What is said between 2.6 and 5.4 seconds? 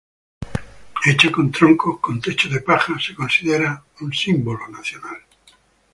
paja, se considera un símbolo nacional.